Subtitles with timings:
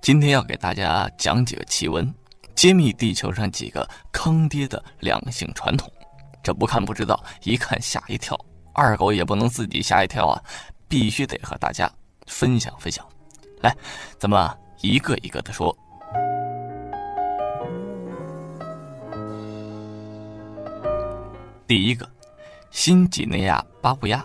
[0.00, 2.12] 今天要给大家讲几个奇闻，
[2.54, 5.92] 揭秘地球上几个坑爹的两性传统。
[6.42, 8.34] 这不看不知道，一看吓一跳。
[8.72, 10.42] 二狗也不能自己吓一跳啊，
[10.88, 11.90] 必须得和大家
[12.26, 13.06] 分享分享。
[13.60, 13.76] 来，
[14.18, 14.50] 咱们
[14.80, 15.76] 一个一个的说。
[21.66, 22.08] 第一个，
[22.70, 24.24] 新几内亚巴布亚，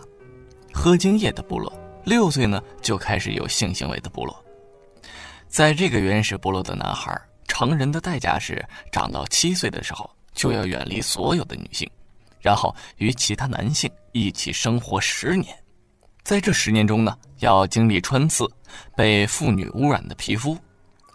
[0.72, 1.70] 喝精液的部落，
[2.04, 4.42] 六岁呢就开始有性行为的部落。
[5.56, 11.90] 在这个原始部落的男孩，成人的代价是长到七岁的时候就要远离所有的女性，
[12.42, 15.56] 然后与其他男性一起生活十年。
[16.22, 18.46] 在这十年中呢，要经历穿刺、
[18.94, 20.58] 被妇女污染的皮肤，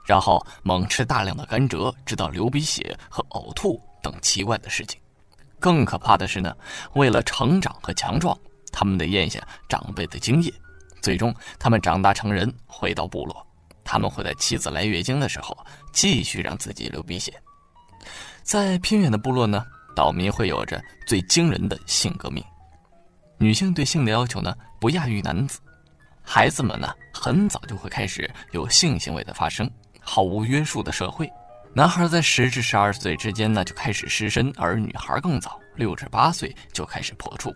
[0.07, 4.99] 然后猛吃大量的甘蔗，直到流鼻血和呕吐等奇怪的事情。
[5.59, 6.51] 更可怕的是呢，
[6.93, 8.35] 为了成长和强壮，
[8.71, 10.51] 他们得咽下长辈的精液。
[10.99, 13.45] 最终，他们长大成人，回到部落，
[13.91, 15.57] 他们会在妻子来月经的时候
[15.91, 17.33] 继续让自己流鼻血。
[18.41, 22.41] 在偏远的部落呢，岛民会有着最惊人的性革命，
[23.37, 25.59] 女性对性的要求呢不亚于男子，
[26.21, 31.29] 孩子们呢很早就会开始有性行为的发生，毫无约束的社会。
[31.73, 37.53] 男孩在十至十二岁之间呢就开始失身，而女孩更早，六至八岁就开始破处。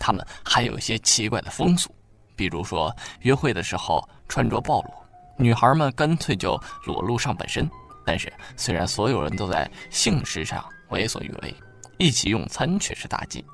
[0.00, 1.94] 他们还有一些奇怪的风俗，
[2.34, 2.90] 比如说
[3.20, 4.94] 约会的时候穿着暴露，
[5.38, 7.68] 女孩们干脆就裸露上半身。
[8.04, 11.54] 但是虽然所有人都在性事上为所欲为，
[11.98, 13.44] 一起用餐却是大忌。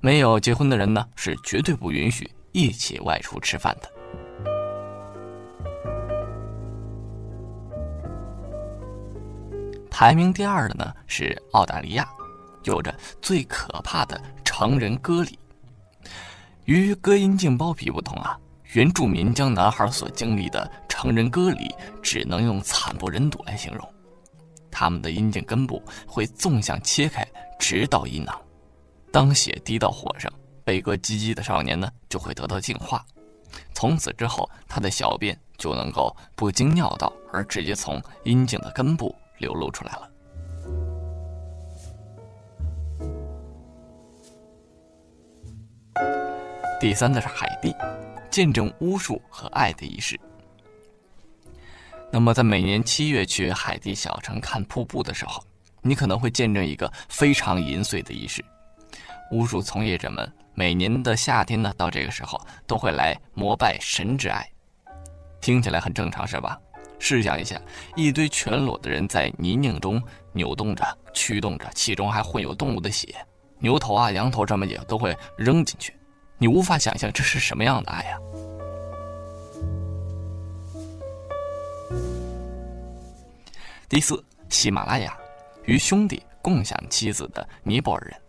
[0.00, 3.90] 没有结婚的人呢是绝对不允许一起外出吃饭的。
[9.90, 12.06] 排名第二的呢是澳大利亚，
[12.64, 15.36] 有着最可怕的成人割礼。
[16.66, 18.38] 与割阴茎包皮不同啊，
[18.74, 20.70] 原住民将男孩所经历的
[21.00, 23.88] 成人割礼只能用惨不忍睹来形容。
[24.68, 27.24] 他们的阴茎根部会纵向切开，
[27.56, 28.36] 直到阴囊。
[29.12, 30.28] 当血滴到火上，
[30.64, 33.06] 被割鸡鸡的少年呢就会得到净化，
[33.72, 39.14] 从此之后，他的小便就能够不经尿道而直接从阴茎的根部。
[39.38, 40.10] 流露出来了。
[46.80, 47.72] 第三的是海地，
[48.32, 50.18] 见证巫术和爱的仪式。
[52.10, 55.44] 那么，在每年七月去海地小城看瀑布的时候，
[55.82, 58.44] 你可能会见证一个非常淫秽的仪式。
[59.30, 64.50] 巫术从业者们每年的夏天呢，到这个时候都会来膜拜神之爱，
[65.40, 66.58] 听起来很正常，是吧？
[66.98, 67.60] 试想一下，
[67.94, 70.02] 一堆全裸的人在泥泞中
[70.32, 73.14] 扭动着、驱动着，其中还混有动物的血，
[73.58, 75.94] 牛头啊、羊头什么也都会扔进去，
[76.38, 78.18] 你无法想象这是什么样的爱呀！
[83.88, 85.16] 第四，喜马拉雅
[85.64, 88.20] 与兄弟共享妻子的尼泊尔人。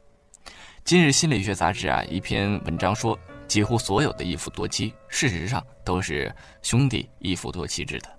[0.86, 8.10] 今日心理学杂志啊一篇文章说，几乎所有的一夫多妻，事实上都是兄弟一夫多妻制的。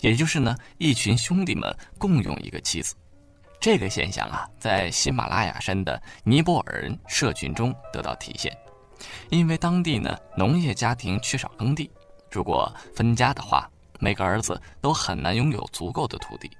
[0.00, 2.94] 也就是呢，一群兄弟们共用一个妻子，
[3.58, 8.54] 这个现象啊，在喜马拉雅山的尼泊尔人社群中得到体现。
[9.30, 11.90] 因为当地呢，农业家庭缺少耕地，
[12.30, 13.66] 如果分家的话，
[13.98, 16.50] 每个儿子都很难拥有足够的土地。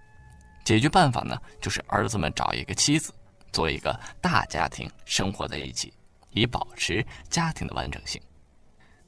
[0.65, 3.13] 解决办法呢，就是儿子们找一个妻子，
[3.53, 5.93] 做一个大家庭，生活在一起，
[6.31, 8.21] 以保持家庭的完整性。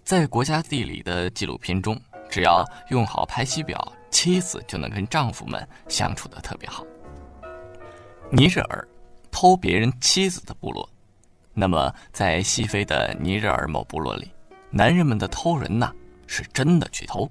[0.04, 2.00] 在国家地理的纪录片中，
[2.30, 3.92] 只要用好排期表。
[4.08, 6.82] 妻子就能跟丈夫们相处的特别好。
[8.30, 8.88] 尼日尔
[9.30, 10.88] 偷别人妻子的部落，
[11.52, 14.30] 那么在西非的尼日尔某部落里，
[14.70, 15.92] 男人们的偷人呐
[16.26, 17.30] 是真的去偷，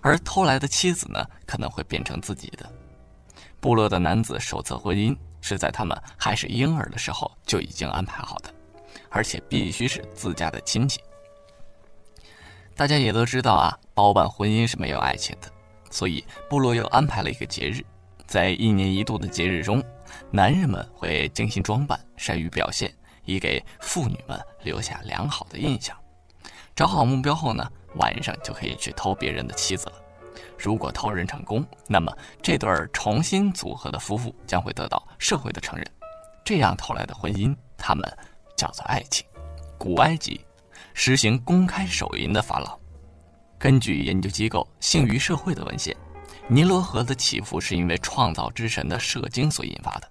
[0.00, 2.72] 而偷来的妻子呢可能会变成自己的。
[3.66, 8.54] 部落的男子首次婚姻是在他们还是婴儿的时候就已经安排好的，
[9.10, 11.00] 而且必须是自家的亲戚。
[12.76, 15.50] 大家也都知道啊，包办婚姻是没有爱情的。
[15.90, 17.84] 所以，部落又安排了一个节日，
[18.24, 19.82] 在一年一度的节日中，
[20.30, 25.96] 男人们会精心装扮，善于表现，以给妇女们留下良好的印象。
[26.76, 29.94] 找好目标后呢，晚上就可以去偷别人的妻子了。
[30.58, 32.10] 如果偷人成功，那么
[32.42, 35.86] 这对重新组合的夫妇将会得到社会的承认。
[36.44, 38.04] 这样偷来的婚姻，他们
[38.56, 39.26] 叫做爱情。
[39.78, 40.40] 古埃及
[40.94, 42.78] 实行公开手淫的法老。
[43.58, 45.96] 根据研究机构性与社会的文献，
[46.46, 50.10] 尼罗河的起伏是因为创造之神的射精所引发的。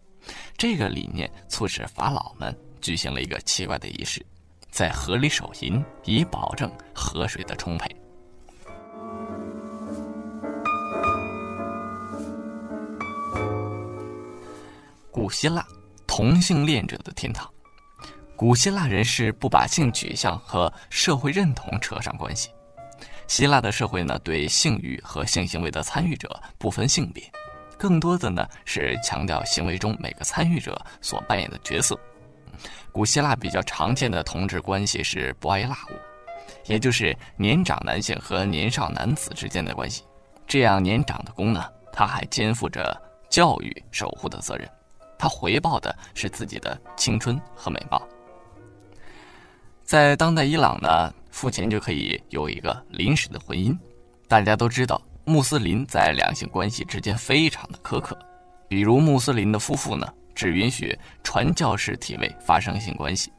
[0.57, 4.25] 这个理念促使法老们举行了一个奇怪的仪式，
[4.71, 7.89] 在河里手淫，以保证河水的充沛。
[15.25, 15.66] 古希腊
[16.06, 17.51] 同性恋者的天堂。
[18.36, 22.51] 古希腊人是不把性取向和社会认同扯上关系。
[23.25, 27.24] 希腊的社会呢，对性欲和性行为的参与者不分性别，
[27.75, 32.00] 更多的呢是强调行为中每个参与者所扮演的角色。
[32.92, 35.95] 古希腊比较常见的同志关系是博埃拉物，
[36.68, 40.04] 也就是年长男性和年少男子之间的关系。
[40.45, 42.95] 这样年长的公呢，他还肩负着
[43.27, 44.69] 教育守护的责任，
[45.17, 48.01] 他回报的是自己的青春和美貌。
[49.83, 53.77] 在当代伊朗呢，父亲就可以有一个临时的婚姻。
[54.27, 58.17] 大家都知道，穆斯林在两性关系之间非常的苛刻，
[58.67, 63.31] 比如穆斯林的夫妇呢，只允许传教士体位发生性关系。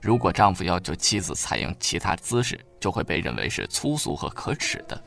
[0.00, 5.02] 如果丈夫要求妻子采用其他姿势，就会被认为是粗俗和可耻的。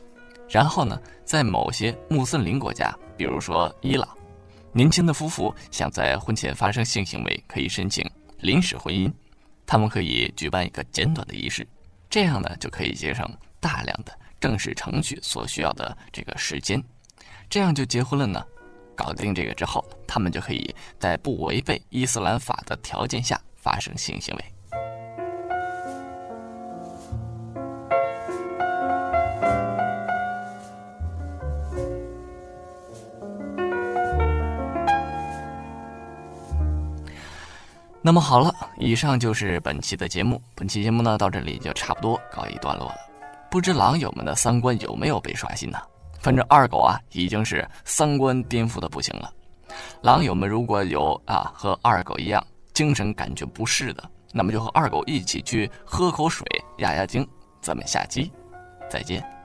[0.50, 4.08] 然后呢，在某些穆斯林国家，比如说伊朗，
[4.78, 8.08] 年轻的夫妇想在婚前发生性行为，可以申请
[8.42, 9.12] 临时婚姻。
[9.66, 11.68] 他们可以举办一个简短的仪式，
[12.08, 13.28] 这样呢就可以节省
[13.60, 16.80] 大量的正式程序所需要的这个时间，
[17.50, 18.46] 这样就结婚了呢。
[18.96, 24.46] 搞定这个之后，他们就可以在不违背伊斯兰法的条件下发生性行为。
[38.08, 40.42] 那么好了，以上就是本期的节目。
[40.56, 42.96] 本期节目呢，到这里就差不多告一段落了。
[43.52, 45.78] 不知狼友们的三观有没有被刷新呢？
[46.22, 49.30] 反正二狗啊，已经是三观颠覆的不行了。
[50.00, 57.28] 狼友们如果有啊和二狗一样精神感觉不适的，那么就和二狗一起去喝口水压压惊。
[57.60, 58.32] 咱们下期
[58.90, 59.37] 再见。